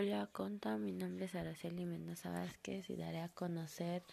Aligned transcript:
Hola, 0.00 0.28
conta. 0.30 0.78
Mi 0.78 0.92
nombre 0.92 1.24
es 1.24 1.34
Araceli 1.34 1.84
Mendoza 1.84 2.30
Vázquez 2.30 2.88
y 2.88 2.94
daré 2.94 3.18
a 3.18 3.30
conocer 3.30 4.04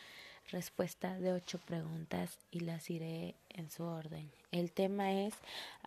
respuesta 0.50 1.20
de 1.20 1.32
ocho 1.32 1.60
preguntas 1.60 2.40
y 2.50 2.62
las 2.62 2.90
iré 2.90 3.36
en 3.50 3.70
su 3.70 3.84
orden. 3.84 4.32
El 4.52 4.72
tema 4.72 5.14
es 5.14 5.36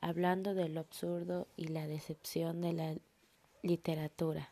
hablando 0.01 0.55
de 0.55 0.69
lo 0.69 0.79
absurdo 0.79 1.49
y 1.57 1.67
la 1.67 1.89
decepción 1.89 2.61
de 2.61 2.75
la 2.75 2.95
literatura. 3.65 4.51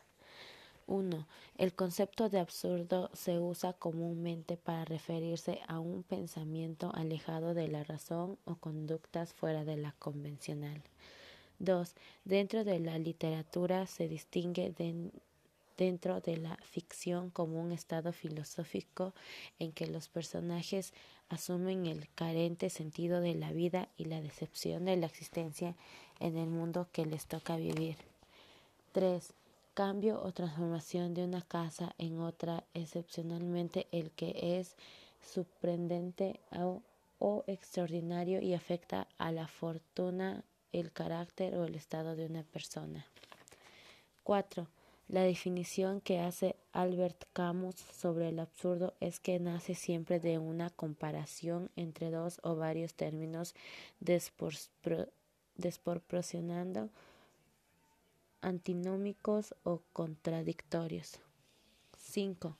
1. 0.85 1.25
El 1.57 1.73
concepto 1.73 2.27
de 2.27 2.41
absurdo 2.41 3.09
se 3.13 3.39
usa 3.39 3.71
comúnmente 3.71 4.57
para 4.57 4.83
referirse 4.83 5.61
a 5.69 5.79
un 5.79 6.03
pensamiento 6.03 6.91
alejado 6.93 7.53
de 7.53 7.69
la 7.69 7.85
razón 7.85 8.37
o 8.43 8.55
conductas 8.55 9.31
fuera 9.31 9.63
de 9.63 9.77
la 9.77 9.93
convencional. 9.93 10.83
2. 11.59 11.93
Dentro 12.25 12.65
de 12.65 12.79
la 12.79 12.99
literatura 12.99 13.87
se 13.87 14.09
distingue 14.09 14.71
de, 14.71 15.09
dentro 15.77 16.21
de 16.21 16.37
la 16.37 16.57
ficción 16.57 17.29
como 17.29 17.61
un 17.61 17.71
estado 17.71 18.11
filosófico 18.11 19.13
en 19.59 19.71
que 19.71 19.87
los 19.87 20.09
personajes 20.09 20.93
asumen 21.29 21.85
el 21.85 22.07
carente 22.15 22.69
sentido 22.69 23.21
de 23.21 23.35
la 23.35 23.51
vida 23.51 23.89
y 23.97 24.05
la 24.05 24.21
decepción 24.21 24.85
de 24.85 24.97
la 24.97 25.05
existencia 25.05 25.75
en 26.19 26.37
el 26.37 26.47
mundo 26.49 26.87
que 26.91 27.05
les 27.05 27.25
toca 27.25 27.57
vivir. 27.57 27.97
3. 28.93 29.33
Cambio 29.73 30.21
o 30.23 30.31
transformación 30.31 31.13
de 31.13 31.23
una 31.23 31.41
casa 31.41 31.93
en 31.99 32.19
otra, 32.19 32.63
excepcionalmente 32.73 33.85
el 33.91 34.09
que 34.11 34.59
es 34.59 34.75
sorprendente 35.21 36.39
o, 37.19 37.43
extraordinario 37.45 38.41
y 38.41 38.53
afecta 38.53 39.07
a 39.17 39.31
la 39.31 39.47
fortuna, 39.47 40.43
el 40.71 40.91
carácter 40.91 41.55
o 41.55 41.65
el 41.65 41.75
estado 41.75 42.15
de 42.15 42.25
una 42.25 42.43
persona. 42.43 43.05
4. 44.23 44.67
La 45.07 45.21
definición 45.21 46.01
que 46.01 46.19
hace 46.19 46.57
Albert 46.73 47.23
Camus 47.31 47.75
sobre 47.75 48.27
el 48.27 48.39
absurdo 48.39 48.93
es 48.99 49.21
que 49.21 49.39
nace 49.39 49.73
siempre 49.73 50.19
de 50.19 50.37
una 50.37 50.69
comparación 50.69 51.71
entre 51.77 52.11
dos 52.11 52.41
o 52.43 52.57
varios 52.57 52.93
términos 52.93 53.55
desproporcionando 53.99 56.89
antinómicos 58.41 59.55
o 59.63 59.81
contradictorios. 59.93 61.21
5. 61.97 62.57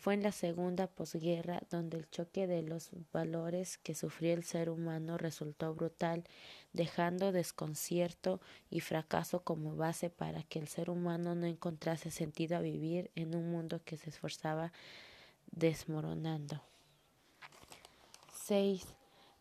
Fue 0.00 0.14
en 0.14 0.22
la 0.22 0.32
segunda 0.32 0.86
posguerra 0.86 1.62
donde 1.68 1.98
el 1.98 2.08
choque 2.08 2.46
de 2.46 2.62
los 2.62 2.88
valores 3.12 3.76
que 3.76 3.94
sufrió 3.94 4.32
el 4.32 4.44
ser 4.44 4.70
humano 4.70 5.18
resultó 5.18 5.74
brutal, 5.74 6.24
dejando 6.72 7.32
desconcierto 7.32 8.40
y 8.70 8.80
fracaso 8.80 9.42
como 9.42 9.76
base 9.76 10.08
para 10.08 10.42
que 10.42 10.58
el 10.58 10.68
ser 10.68 10.88
humano 10.88 11.34
no 11.34 11.44
encontrase 11.44 12.10
sentido 12.10 12.56
a 12.56 12.60
vivir 12.60 13.10
en 13.14 13.34
un 13.36 13.50
mundo 13.50 13.82
que 13.84 13.98
se 13.98 14.08
esforzaba 14.08 14.72
desmoronando. 15.50 16.62
6. 18.44 18.86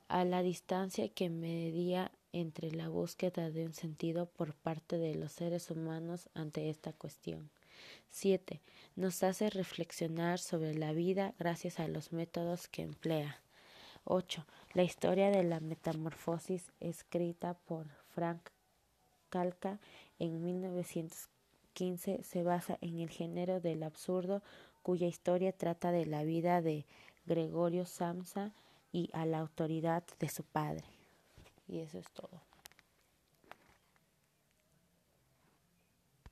A 0.10 0.26
la 0.26 0.42
distancia 0.42 1.08
que 1.08 1.30
medía 1.30 2.12
entre 2.34 2.74
la 2.74 2.90
búsqueda 2.90 3.50
de 3.50 3.66
un 3.66 3.74
sentido 3.74 4.26
por 4.26 4.56
parte 4.56 4.98
de 4.98 5.16
los 5.16 5.32
seres 5.32 5.72
humanos 5.72 6.28
ante 6.34 6.70
esta 6.70 6.92
cuestión. 6.92 7.50
7. 8.10 8.62
Nos 8.96 9.24
hace 9.24 9.50
reflexionar 9.50 10.40
sobre 10.40 10.74
la 10.74 10.94
vida 10.94 11.34
gracias 11.40 11.80
a 11.80 11.88
los 11.88 12.12
métodos 12.12 12.68
que 12.68 12.82
emplea. 12.82 13.42
8. 14.04 14.46
La 14.74 14.84
historia 14.84 15.30
de 15.30 15.44
la 15.44 15.60
metamorfosis 15.60 16.72
escrita 16.80 17.54
por 17.54 17.88
Frank 18.14 18.50
Calca 19.30 19.80
en 20.18 20.44
1915 20.44 22.24
se 22.24 22.44
basa 22.44 22.78
en 22.82 23.00
el 23.00 23.10
género 23.10 23.60
del 23.60 23.84
absurdo 23.84 24.42
cuya 24.82 25.08
historia 25.08 25.52
trata 25.52 25.92
de 25.92 26.06
la 26.06 26.24
vida 26.24 26.62
de 26.62 26.86
Gregorio 27.26 27.86
Samsa 27.86 28.54
y 28.92 29.10
a 29.14 29.26
la 29.26 29.40
autoridad 29.40 30.04
de 30.20 30.30
su 30.30 30.44
padre. 30.44 30.84
Y 31.68 31.80
eso 31.80 32.00
es 32.00 32.10
todo. 32.12 32.49